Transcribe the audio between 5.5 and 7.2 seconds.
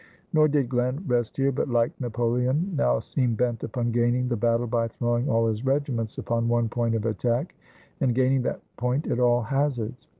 regiments upon one point of